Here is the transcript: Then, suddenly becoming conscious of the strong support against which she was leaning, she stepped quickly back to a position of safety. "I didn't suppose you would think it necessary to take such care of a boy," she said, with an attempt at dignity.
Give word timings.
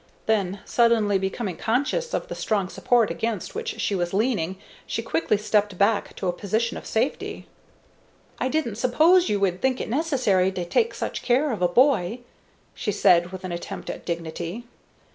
Then, 0.25 0.61
suddenly 0.65 1.19
becoming 1.19 1.57
conscious 1.57 2.15
of 2.15 2.27
the 2.27 2.33
strong 2.33 2.69
support 2.69 3.11
against 3.11 3.53
which 3.53 3.79
she 3.79 3.93
was 3.93 4.15
leaning, 4.15 4.55
she 4.87 5.03
stepped 5.03 5.11
quickly 5.27 5.77
back 5.77 6.15
to 6.15 6.27
a 6.27 6.33
position 6.33 6.75
of 6.75 6.87
safety. 6.87 7.45
"I 8.39 8.47
didn't 8.47 8.77
suppose 8.77 9.29
you 9.29 9.39
would 9.39 9.61
think 9.61 9.79
it 9.79 9.89
necessary 9.89 10.51
to 10.53 10.65
take 10.65 10.95
such 10.95 11.21
care 11.21 11.51
of 11.51 11.61
a 11.61 11.67
boy," 11.67 12.21
she 12.73 12.91
said, 12.91 13.31
with 13.31 13.43
an 13.43 13.51
attempt 13.51 13.91
at 13.91 14.03
dignity. 14.03 14.63